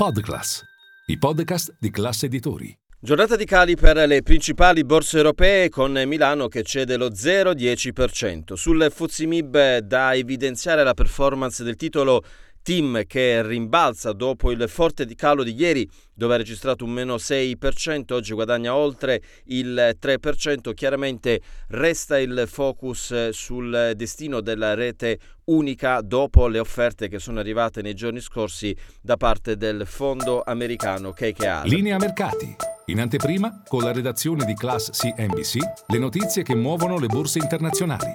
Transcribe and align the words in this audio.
Podclass, 0.00 0.62
i 1.08 1.18
podcast 1.18 1.76
di 1.78 1.90
classe 1.90 2.24
editori. 2.24 2.74
Giornata 2.98 3.36
di 3.36 3.44
cali 3.44 3.76
per 3.76 3.96
le 4.08 4.22
principali 4.22 4.82
borse 4.82 5.18
europee 5.18 5.68
con 5.68 5.92
Milano 6.06 6.48
che 6.48 6.62
cede 6.62 6.96
lo 6.96 7.08
0,10%. 7.08 8.54
Sul 8.54 8.90
Fuzimib 8.90 9.76
da 9.80 10.14
evidenziare 10.14 10.84
la 10.84 10.94
performance 10.94 11.62
del 11.62 11.76
titolo 11.76 12.22
Team 12.62 13.04
che 13.06 13.42
rimbalza 13.46 14.12
dopo 14.12 14.50
il 14.50 14.68
forte 14.68 15.06
calo 15.14 15.42
di 15.42 15.54
ieri 15.54 15.88
dove 16.12 16.34
ha 16.34 16.36
registrato 16.36 16.84
un 16.84 16.90
meno 16.90 17.14
6%, 17.14 18.12
oggi 18.12 18.34
guadagna 18.34 18.74
oltre 18.74 19.22
il 19.46 19.96
3%, 19.98 20.74
chiaramente 20.74 21.40
resta 21.68 22.18
il 22.18 22.44
focus 22.46 23.30
sul 23.30 23.92
destino 23.96 24.40
della 24.40 24.74
rete 24.74 25.18
unica 25.44 26.02
dopo 26.02 26.46
le 26.46 26.58
offerte 26.58 27.08
che 27.08 27.18
sono 27.18 27.40
arrivate 27.40 27.80
nei 27.80 27.94
giorni 27.94 28.20
scorsi 28.20 28.76
da 29.00 29.16
parte 29.16 29.56
del 29.56 29.86
fondo 29.86 30.42
americano 30.42 31.12
KKR. 31.12 31.62
Linea 31.64 31.96
mercati. 31.96 32.54
In 32.86 33.00
anteprima, 33.00 33.62
con 33.66 33.82
la 33.82 33.92
redazione 33.92 34.44
di 34.44 34.54
Class 34.54 34.90
CNBC, 34.90 35.58
le 35.86 35.98
notizie 35.98 36.42
che 36.42 36.54
muovono 36.54 36.98
le 36.98 37.06
borse 37.06 37.38
internazionali. 37.38 38.12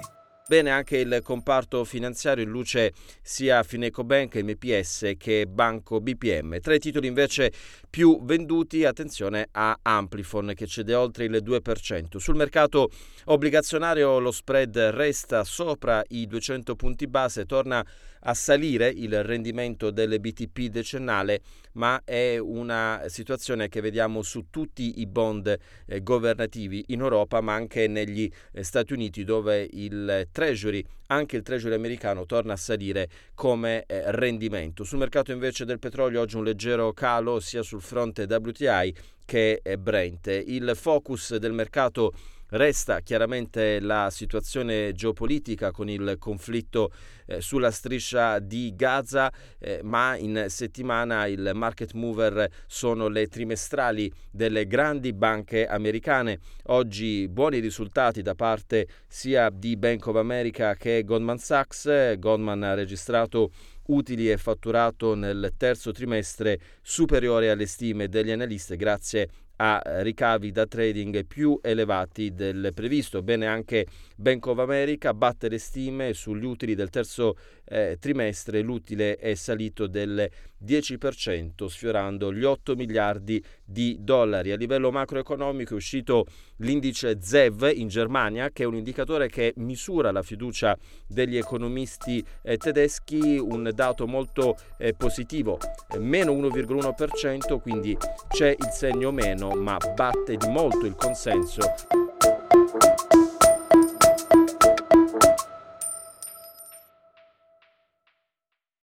Bene 0.48 0.70
anche 0.70 0.98
il 0.98 1.22
comparto 1.24 1.82
finanziario 1.82 2.44
in 2.44 2.50
luce 2.50 2.92
sia 3.20 3.64
Fineco 3.64 4.04
Bank, 4.04 4.36
MPS 4.36 5.14
che 5.18 5.44
Banco 5.48 6.00
BPM. 6.00 6.60
Tra 6.60 6.72
i 6.72 6.78
titoli 6.78 7.08
invece 7.08 7.52
più 7.90 8.22
venduti, 8.22 8.84
attenzione 8.84 9.48
a 9.50 9.76
Amplifon 9.82 10.52
che 10.54 10.68
cede 10.68 10.94
oltre 10.94 11.24
il 11.24 11.42
2%. 11.44 12.18
Sul 12.18 12.36
mercato 12.36 12.90
obbligazionario 13.24 14.20
lo 14.20 14.30
spread 14.30 14.78
resta 14.90 15.42
sopra 15.42 16.04
i 16.10 16.28
200 16.28 16.76
punti 16.76 17.08
base, 17.08 17.44
torna 17.44 17.84
a 18.28 18.34
salire 18.34 18.88
il 18.88 19.22
rendimento 19.22 19.90
del 19.90 20.18
BTP 20.20 20.66
decennale, 20.66 21.40
ma 21.72 22.02
è 22.04 22.38
una 22.38 23.02
situazione 23.06 23.68
che 23.68 23.80
vediamo 23.80 24.22
su 24.22 24.46
tutti 24.50 25.00
i 25.00 25.06
bond 25.06 25.56
eh, 25.86 26.02
governativi 26.02 26.84
in 26.88 27.00
Europa, 27.00 27.40
ma 27.40 27.54
anche 27.54 27.86
negli 27.86 28.28
eh, 28.52 28.62
Stati 28.62 28.92
Uniti 28.92 29.24
dove 29.24 29.68
il 29.70 30.28
Treasury, 30.36 30.84
anche 31.06 31.36
il 31.36 31.42
Treasury 31.42 31.72
americano, 31.72 32.26
torna 32.26 32.52
a 32.52 32.56
salire 32.56 33.08
come 33.34 33.84
eh, 33.86 34.10
rendimento. 34.12 34.84
Sul 34.84 34.98
mercato 34.98 35.32
invece 35.32 35.64
del 35.64 35.78
petrolio 35.78 36.20
oggi 36.20 36.36
un 36.36 36.44
leggero 36.44 36.92
calo 36.92 37.40
sia 37.40 37.62
sul 37.62 37.80
fronte 37.80 38.26
WTI 38.28 38.94
che 39.24 39.62
Brent. 39.78 40.26
Il 40.26 40.72
focus 40.74 41.36
del 41.36 41.54
mercato 41.54 42.12
Resta 42.48 43.00
chiaramente 43.00 43.80
la 43.80 44.08
situazione 44.08 44.92
geopolitica 44.92 45.72
con 45.72 45.88
il 45.88 46.14
conflitto 46.16 46.92
eh, 47.26 47.40
sulla 47.40 47.72
striscia 47.72 48.38
di 48.38 48.72
Gaza, 48.76 49.32
eh, 49.58 49.80
ma 49.82 50.16
in 50.16 50.44
settimana 50.46 51.26
il 51.26 51.50
market 51.54 51.92
mover 51.94 52.48
sono 52.68 53.08
le 53.08 53.26
trimestrali 53.26 54.12
delle 54.30 54.68
grandi 54.68 55.12
banche 55.12 55.66
americane. 55.66 56.38
Oggi 56.66 57.26
buoni 57.28 57.58
risultati 57.58 58.22
da 58.22 58.36
parte 58.36 58.86
sia 59.08 59.50
di 59.50 59.76
Bank 59.76 60.06
of 60.06 60.14
America 60.14 60.74
che 60.76 61.02
Goldman 61.02 61.38
Sachs. 61.38 62.16
Goldman 62.16 62.62
ha 62.62 62.74
registrato 62.74 63.50
utili 63.86 64.30
e 64.30 64.36
fatturato 64.36 65.14
nel 65.14 65.52
terzo 65.56 65.92
trimestre 65.92 66.58
superiore 66.82 67.50
alle 67.50 67.66
stime 67.66 68.08
degli 68.08 68.30
analisti 68.30 68.76
grazie 68.76 69.28
a 69.56 69.80
ricavi 70.02 70.50
da 70.50 70.66
trading 70.66 71.24
più 71.24 71.58
elevati 71.62 72.34
del 72.34 72.72
previsto. 72.74 73.22
Bene 73.22 73.46
anche 73.46 73.86
Bank 74.16 74.46
of 74.46 74.58
America 74.58 75.14
batte 75.14 75.48
le 75.48 75.58
stime 75.58 76.12
sugli 76.12 76.44
utili 76.44 76.74
del 76.74 76.90
terzo 76.90 77.36
eh, 77.64 77.96
trimestre, 77.98 78.60
l'utile 78.60 79.16
è 79.16 79.34
salito 79.34 79.86
del 79.86 80.28
10%, 80.64 81.66
sfiorando 81.66 82.32
gli 82.32 82.44
8 82.44 82.74
miliardi 82.74 83.42
di 83.64 83.96
dollari. 84.00 84.52
A 84.52 84.56
livello 84.56 84.90
macroeconomico 84.90 85.72
è 85.72 85.76
uscito 85.76 86.26
l'indice 86.58 87.18
ZEV 87.20 87.72
in 87.74 87.88
Germania, 87.88 88.50
che 88.50 88.62
è 88.62 88.66
un 88.66 88.76
indicatore 88.76 89.28
che 89.28 89.52
misura 89.56 90.10
la 90.12 90.22
fiducia 90.22 90.76
degli 91.06 91.36
economisti 91.36 92.24
eh, 92.42 92.56
tedeschi, 92.56 93.38
un 93.38 93.70
dato 93.76 94.08
molto 94.08 94.56
eh, 94.78 94.94
positivo, 94.94 95.58
meno 95.98 96.32
1,1%, 96.32 97.60
quindi 97.60 97.96
c'è 98.28 98.48
il 98.48 98.70
segno 98.72 99.12
meno, 99.12 99.50
ma 99.50 99.76
batte 99.94 100.36
di 100.36 100.48
molto 100.48 100.86
il 100.86 100.96
consenso 100.96 101.60